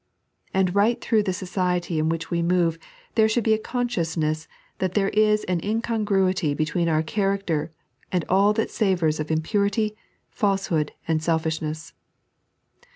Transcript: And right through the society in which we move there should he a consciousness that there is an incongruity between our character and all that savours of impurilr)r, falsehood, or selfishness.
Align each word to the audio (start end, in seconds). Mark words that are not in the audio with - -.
And 0.51 0.73
right 0.73 0.99
through 0.99 1.21
the 1.21 1.31
society 1.31 1.99
in 1.99 2.09
which 2.09 2.31
we 2.31 2.41
move 2.41 2.79
there 3.13 3.29
should 3.29 3.45
he 3.45 3.53
a 3.53 3.59
consciousness 3.59 4.47
that 4.79 4.95
there 4.95 5.09
is 5.09 5.43
an 5.43 5.63
incongruity 5.63 6.55
between 6.55 6.89
our 6.89 7.03
character 7.03 7.71
and 8.11 8.25
all 8.27 8.51
that 8.53 8.71
savours 8.71 9.19
of 9.19 9.27
impurilr)r, 9.27 9.91
falsehood, 10.31 10.93
or 11.07 11.19
selfishness. 11.19 11.93